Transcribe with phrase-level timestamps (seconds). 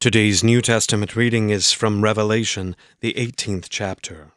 [0.00, 4.30] Today's New Testament reading is from Revelation, the 18th chapter.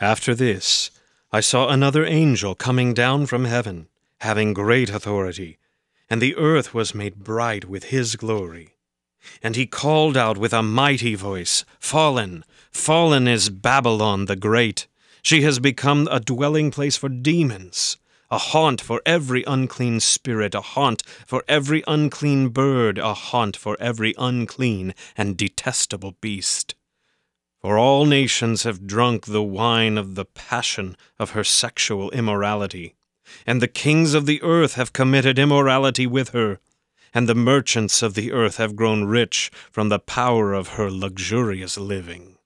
[0.00, 0.90] After this,
[1.30, 3.86] I saw another angel coming down from heaven,
[4.20, 5.58] having great authority,
[6.08, 8.76] and the earth was made bright with his glory.
[9.42, 14.86] And he called out with a mighty voice, Fallen, fallen is Babylon the Great.
[15.20, 17.98] She has become a dwelling place for demons
[18.30, 23.76] a haunt for every unclean spirit, a haunt for every unclean bird, a haunt for
[23.80, 26.74] every unclean and detestable beast.
[27.60, 32.94] For all nations have drunk the wine of the passion of her sexual immorality,
[33.46, 36.60] and the kings of the earth have committed immorality with her,
[37.14, 41.78] and the merchants of the earth have grown rich from the power of her luxurious
[41.78, 42.36] living.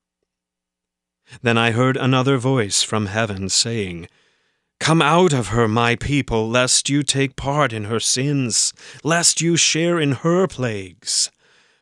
[1.42, 4.08] Then I heard another voice from heaven saying,
[4.80, 8.72] Come out of her, my people, lest you take part in her sins,
[9.04, 11.30] lest you share in her plagues.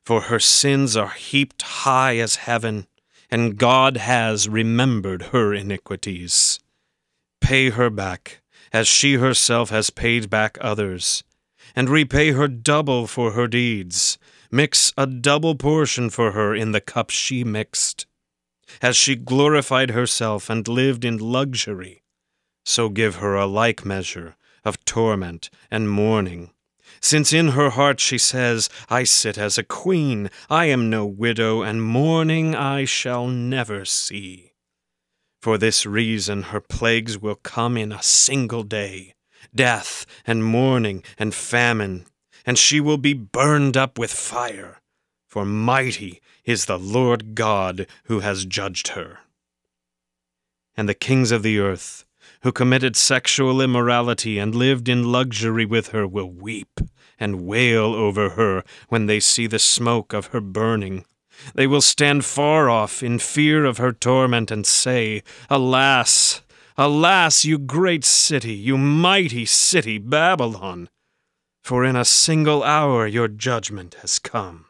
[0.04, 2.86] For her sins are heaped high as heaven,
[3.30, 6.58] and God has remembered her iniquities.
[7.40, 8.40] Pay her back,
[8.72, 11.22] as she herself has paid back others,
[11.74, 14.18] and repay her double for her deeds.
[14.50, 18.06] Mix a double portion for her in the cup she mixed.
[18.80, 22.02] As she glorified herself and lived in luxury,
[22.66, 26.50] so give her a like measure of torment and mourning.
[27.00, 31.62] Since in her heart she says, I sit as a queen, I am no widow,
[31.62, 34.52] and mourning I shall never see.
[35.40, 39.14] For this reason her plagues will come in a single day
[39.54, 42.06] death, and mourning, and famine,
[42.44, 44.80] and she will be burned up with fire.
[45.28, 49.18] For mighty is the Lord God who has judged her.
[50.76, 52.05] And the kings of the earth,
[52.46, 56.78] who committed sexual immorality and lived in luxury with her will weep
[57.18, 61.04] and wail over her when they see the smoke of her burning.
[61.56, 66.40] They will stand far off in fear of her torment and say, Alas,
[66.78, 70.88] alas, you great city, you mighty city, Babylon!
[71.64, 74.66] For in a single hour your judgment has come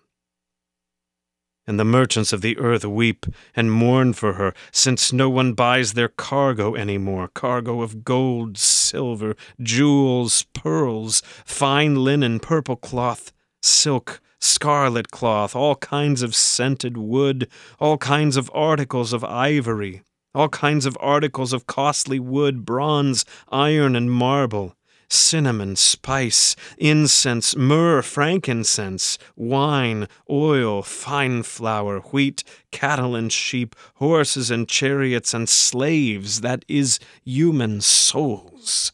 [1.66, 5.93] and the merchants of the earth weep and mourn for her, since no one buys
[5.93, 13.32] their cargo any more cargo of gold, silver, jewels, pearls, fine linen, purple cloth,
[13.62, 17.49] silk, scarlet cloth, all kinds of scented wood,
[17.81, 20.03] all kinds of articles of ivory,
[20.34, 24.76] all kinds of articles of costly wood, bronze, iron, and marble
[25.09, 34.69] cinnamon, spice, incense, myrrh, frankincense, wine, oil, fine flour, wheat, cattle and sheep, horses and
[34.69, 38.93] chariots and slaves, that is, human souls.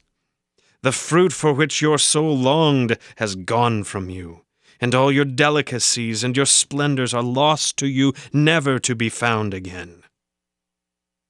[0.82, 4.42] The fruit for which your soul longed has gone from you,
[4.80, 9.54] and all your delicacies and your splendors are lost to you, never to be found
[9.54, 10.02] again.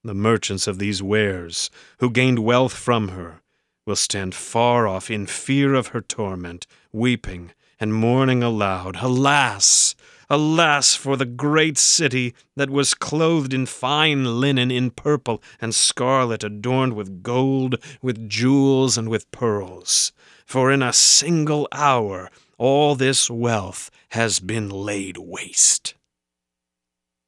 [0.03, 1.69] The merchants of these wares,
[1.99, 3.42] who gained wealth from her,
[3.85, 8.97] will stand far off in fear of her torment, weeping and mourning aloud.
[9.01, 9.95] Alas!
[10.29, 16.43] Alas for the great city that was clothed in fine linen, in purple and scarlet,
[16.43, 20.11] adorned with gold, with jewels, and with pearls.
[20.45, 25.95] For in a single hour all this wealth has been laid waste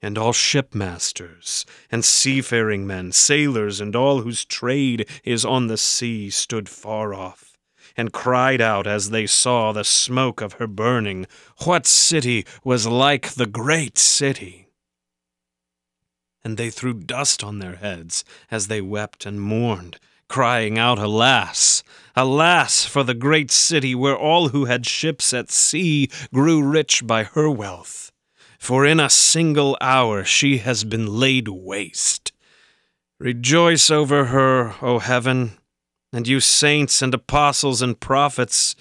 [0.05, 6.29] and all shipmasters, and seafaring men, sailors, and all whose trade is on the sea,
[6.29, 7.57] stood far off,
[7.97, 11.25] and cried out as they saw the smoke of her burning,
[11.63, 14.67] What city was like the great city?
[16.43, 19.99] And they threw dust on their heads as they wept and mourned,
[20.29, 21.81] crying out, Alas!
[22.15, 27.23] Alas for the great city where all who had ships at sea grew rich by
[27.23, 28.11] her wealth
[28.59, 32.31] for in a single hour she has been laid waste.
[33.19, 35.57] Rejoice over her, O heaven,
[36.11, 38.75] and you saints and apostles and prophets,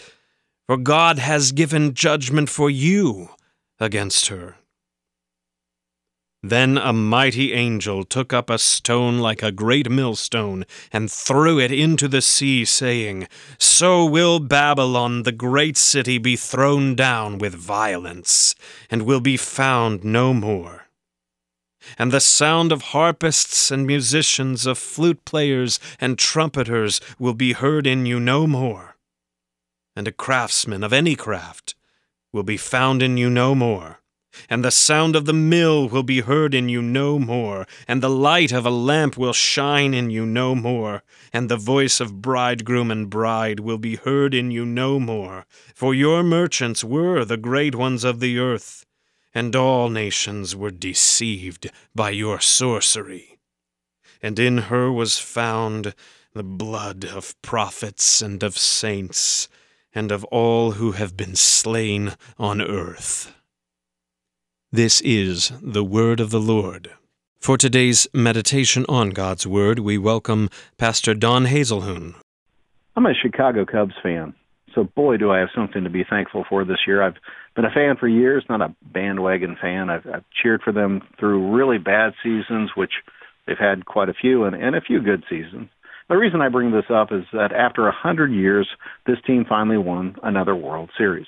[0.66, 3.30] for God has given judgment for you
[3.78, 4.56] against her.
[6.46, 11.72] Then a mighty angel took up a stone like a great millstone and threw it
[11.72, 18.54] into the sea, saying, So will Babylon, the great city, be thrown down with violence,
[18.90, 20.88] and will be found no more.
[21.96, 27.86] And the sound of harpists and musicians, of flute players and trumpeters will be heard
[27.86, 28.98] in you no more.
[29.96, 31.74] And a craftsman of any craft
[32.34, 34.02] will be found in you no more
[34.48, 38.10] And the sound of the mill will be heard in you no more, and the
[38.10, 41.02] light of a lamp will shine in you no more,
[41.32, 45.46] and the voice of bridegroom and bride will be heard in you no more.
[45.74, 48.84] For your merchants were the great ones of the earth,
[49.34, 53.38] and all nations were deceived by your sorcery.
[54.22, 55.94] And in her was found
[56.32, 59.48] the blood of prophets and of saints,
[59.94, 63.32] and of all who have been slain on earth.
[64.74, 66.90] This is the word of the Lord.
[67.38, 72.16] For today's meditation on God's Word, we welcome Pastor Don Hazelhoon.
[72.96, 74.34] I'm a Chicago Cubs fan,
[74.74, 77.04] so boy, do I have something to be thankful for this year.
[77.04, 77.14] I've
[77.54, 79.90] been a fan for years, not a bandwagon fan.
[79.90, 82.94] I've, I've cheered for them through really bad seasons, which
[83.46, 85.68] they've had quite a few, and, and a few good seasons.
[86.08, 88.68] The reason I bring this up is that after a hundred years,
[89.06, 91.26] this team finally won another World Series.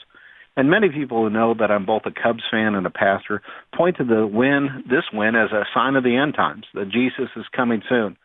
[0.56, 3.42] And many people who know that I'm both a Cubs fan and a pastor
[3.76, 7.28] point to the win, this win, as a sign of the end times, that Jesus
[7.36, 8.16] is coming soon.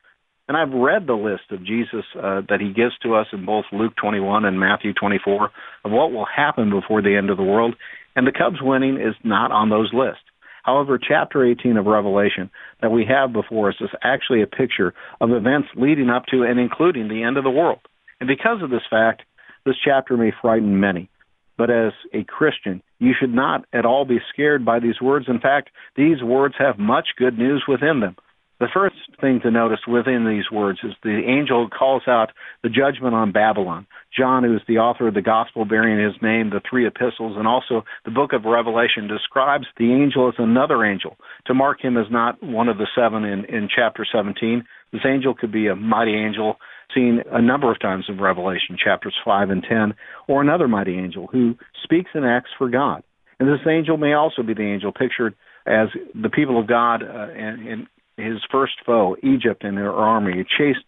[0.47, 3.65] And I've read the list of Jesus uh, that he gives to us in both
[3.71, 5.51] Luke 21 and Matthew 24
[5.85, 7.75] of what will happen before the end of the world.
[8.15, 10.23] And the Cubs winning is not on those lists.
[10.63, 12.49] However, chapter 18 of Revelation
[12.81, 16.59] that we have before us is actually a picture of events leading up to and
[16.59, 17.79] including the end of the world.
[18.19, 19.23] And because of this fact,
[19.65, 21.09] this chapter may frighten many.
[21.57, 25.25] But as a Christian, you should not at all be scared by these words.
[25.27, 28.15] In fact, these words have much good news within them.
[28.61, 32.29] The first thing to notice within these words is the angel calls out
[32.61, 33.87] the judgment on Babylon.
[34.15, 37.47] John, who is the author of the gospel bearing his name, the three epistles, and
[37.47, 41.17] also the book of Revelation, describes the angel as another angel
[41.47, 44.63] to mark him as not one of the seven in, in chapter 17.
[44.93, 46.57] This angel could be a mighty angel
[46.93, 49.93] seen a number of times in Revelation, chapters 5 and 10,
[50.27, 53.03] or another mighty angel who speaks and acts for God.
[53.39, 55.35] And this angel may also be the angel pictured
[55.65, 60.45] as the people of God uh, and, and his first foe, Egypt and their army.
[60.57, 60.85] Chased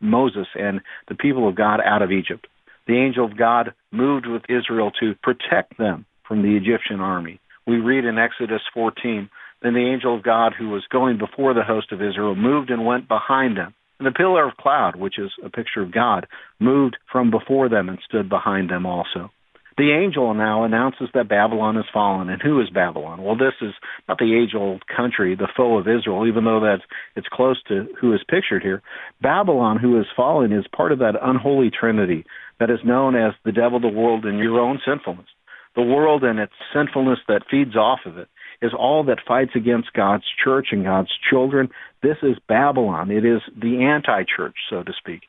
[0.00, 2.46] Moses and the people of God out of Egypt.
[2.86, 7.40] The angel of God moved with Israel to protect them from the Egyptian army.
[7.66, 9.28] We read in Exodus 14,
[9.62, 12.84] then the angel of God who was going before the host of Israel moved and
[12.84, 16.26] went behind them and the pillar of cloud, which is a picture of God,
[16.60, 19.30] moved from before them and stood behind them also.
[19.78, 22.30] The angel now announces that Babylon has fallen.
[22.30, 23.22] And who is Babylon?
[23.22, 23.74] Well, this is
[24.08, 26.82] not the age-old country, the foe of Israel, even though that's
[27.14, 28.82] it's close to who is pictured here.
[29.20, 32.24] Babylon, who has fallen, is part of that unholy trinity
[32.58, 35.26] that is known as the devil, the world, and your own sinfulness.
[35.74, 38.28] The world and its sinfulness that feeds off of it
[38.62, 41.68] is all that fights against God's church and God's children.
[42.02, 43.10] This is Babylon.
[43.10, 45.22] It is the anti-church, so to speak.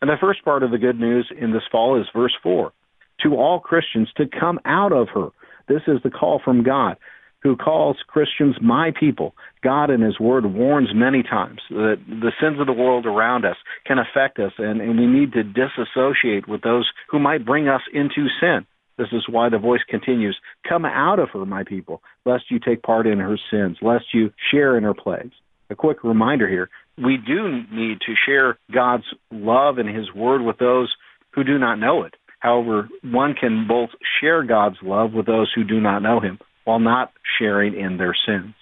[0.00, 2.72] And the first part of the good news in this fall is verse 4.
[3.22, 5.28] To all Christians to come out of her.
[5.68, 6.98] This is the call from God,
[7.42, 9.34] who calls Christians my people.
[9.62, 13.56] God in his word warns many times that the sins of the world around us
[13.86, 17.82] can affect us, and, and we need to disassociate with those who might bring us
[17.92, 18.66] into sin.
[18.96, 20.38] This is why the voice continues,
[20.68, 24.32] Come out of her, my people, lest you take part in her sins, lest you
[24.50, 25.34] share in her plagues.
[25.70, 30.58] A quick reminder here we do need to share God's love and his word with
[30.58, 30.94] those
[31.32, 32.14] who do not know it.
[32.38, 36.78] However, one can both share God's love with those who do not know him while
[36.78, 38.54] not sharing in their sins.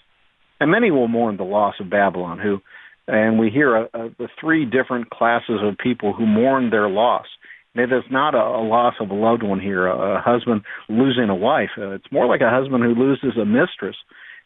[0.60, 2.60] And many will mourn the loss of Babylon, who,
[3.08, 7.26] and we hear a, a, the three different classes of people who mourn their loss.
[7.74, 11.30] It is not a, a loss of a loved one here, a, a husband losing
[11.30, 11.70] a wife.
[11.78, 13.96] Uh, it's more like a husband who loses a mistress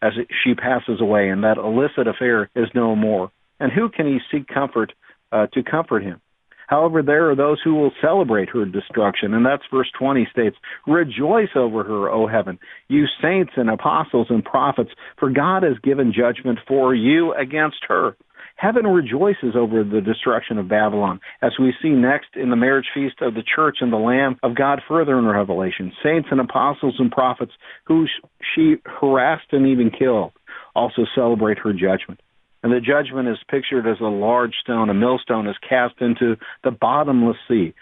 [0.03, 3.31] as it, she passes away, and that illicit affair is no more.
[3.59, 4.93] And who can he seek comfort
[5.33, 6.21] uh, to comfort him?
[6.69, 10.57] However, there are those who will celebrate her destruction, and that's verse 20 states,
[10.87, 16.13] Rejoice over her, O heaven, you saints and apostles and prophets, for God has given
[16.13, 18.17] judgment for you against her.
[18.57, 23.17] Heaven rejoices over the destruction of Babylon, as we see next in the marriage feast
[23.21, 25.93] of the church and the Lamb of God further in Revelation.
[26.03, 27.53] Saints and apostles and prophets
[27.85, 28.07] who
[28.55, 30.33] she harassed and even killed
[30.75, 32.21] also celebrate her judgment.
[32.63, 36.71] And the judgment is pictured as a large stone, a millstone is cast into the
[36.71, 37.75] bottomless sea,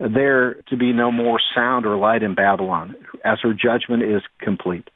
[0.00, 4.88] there to be no more sound or light in Babylon, as her judgment is complete.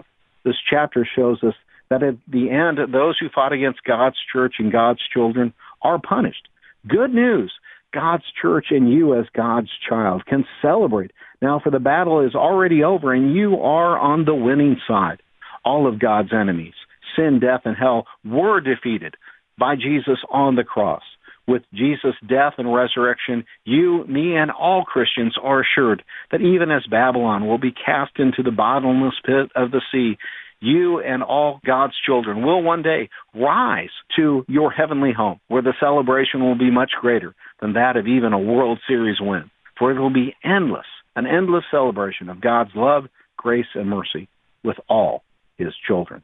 [0.45, 1.55] This chapter shows us
[1.91, 5.53] that at the end, those who fought against God's church and God's children
[5.83, 6.49] are punished.
[6.89, 7.53] Good news.
[7.93, 11.13] God's church and you as God's child can celebrate.
[11.41, 15.23] Now, for the battle is already over and you are on the winning side.
[15.65, 16.75] All of God's enemies,
[17.17, 19.15] sin, death, and hell, were defeated
[19.59, 21.03] by Jesus on the cross.
[21.49, 26.03] With Jesus' death and resurrection, you, me, and all Christians are assured
[26.33, 30.19] that even as Babylon will be cast into the bottomless pit of the sea,
[30.61, 35.75] you and all God's children will one day rise to your heavenly home where the
[35.81, 39.51] celebration will be much greater than that of even a World Series win.
[39.79, 43.05] For it will be endless, an endless celebration of God's love,
[43.37, 44.29] grace, and mercy
[44.65, 45.23] with all
[45.59, 46.23] his children.